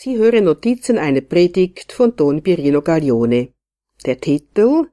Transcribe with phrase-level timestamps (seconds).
[0.00, 3.52] Sie hören Notizen einer Predigt von Don Pirino Gaglione.
[4.06, 4.86] Der Titel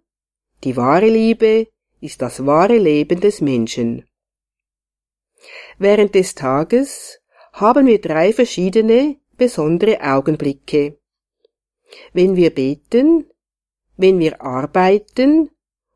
[0.63, 1.67] Die wahre Liebe
[2.01, 4.07] ist das wahre Leben des Menschen.
[5.77, 7.19] Während des Tages
[7.53, 10.97] haben wir drei verschiedene, besondere Augenblicke.
[12.13, 13.29] Wenn wir beten,
[13.97, 15.51] wenn wir arbeiten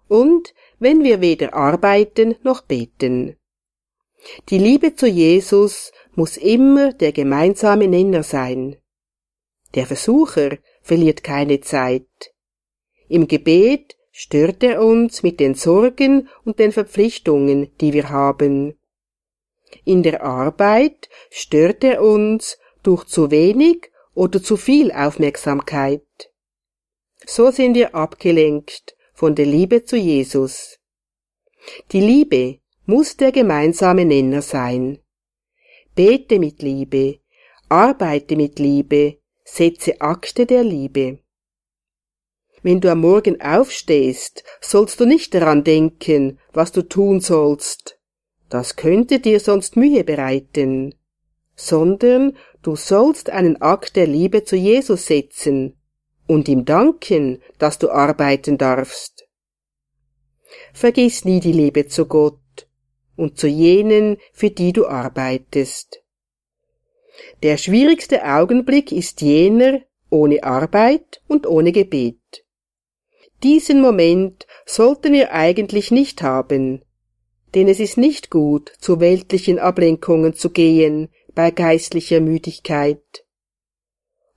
[0.07, 3.37] und wenn wir weder arbeiten noch beten.
[4.49, 8.77] Die Liebe zu Jesus muss immer der gemeinsame Nenner sein.
[9.75, 12.33] Der Versucher verliert keine Zeit.
[13.07, 18.77] Im Gebet stört er uns mit den Sorgen und den Verpflichtungen, die wir haben.
[19.85, 26.03] In der Arbeit stört er uns durch zu wenig oder zu viel Aufmerksamkeit.
[27.25, 30.79] So sind wir abgelenkt von der Liebe zu Jesus.
[31.91, 34.99] Die Liebe muss der gemeinsame Nenner sein.
[35.93, 37.19] Bete mit Liebe,
[37.67, 39.18] arbeite mit Liebe,
[39.51, 41.19] setze Akte der Liebe.
[42.61, 47.99] Wenn du am Morgen aufstehst, sollst du nicht daran denken, was du tun sollst.
[48.49, 50.95] Das könnte dir sonst Mühe bereiten.
[51.55, 55.77] Sondern du sollst einen Akt der Liebe zu Jesus setzen
[56.27, 59.27] und ihm danken, dass du arbeiten darfst.
[60.73, 62.67] Vergiss nie die Liebe zu Gott
[63.15, 65.98] und zu jenen, für die du arbeitest.
[67.43, 72.45] Der schwierigste Augenblick ist jener ohne Arbeit und ohne Gebet.
[73.43, 76.83] Diesen Moment sollten wir eigentlich nicht haben,
[77.55, 83.25] denn es ist nicht gut, zu weltlichen Ablenkungen zu gehen bei geistlicher Müdigkeit.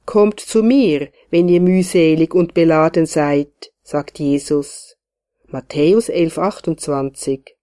[0.06, 4.96] Kommt zu mir, wenn ihr mühselig und beladen seid, sagt Jesus.
[5.46, 7.56] Matthäus 11, 28.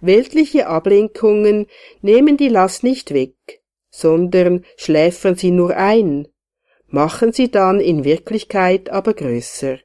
[0.00, 1.66] Weltliche Ablenkungen
[2.00, 3.59] nehmen die Last nicht weg,
[3.90, 6.28] sondern schläfern sie nur ein,
[6.86, 9.78] machen sie dann in Wirklichkeit aber größer.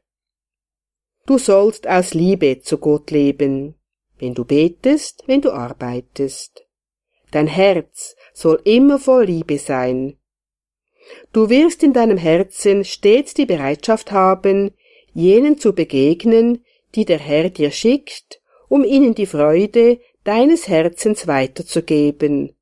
[1.25, 3.75] Du sollst aus Liebe zu Gott leben,
[4.19, 6.65] wenn du betest, wenn du arbeitest.
[7.31, 10.17] Dein Herz soll immer voll Liebe sein.
[11.33, 14.71] Du wirst in deinem Herzen stets die Bereitschaft haben,
[15.13, 16.63] jenen zu begegnen,
[16.95, 22.55] die der Herr dir schickt, um ihnen die Freude deines Herzens weiterzugeben,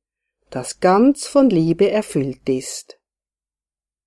[0.54, 2.98] das ganz von Liebe erfüllt ist.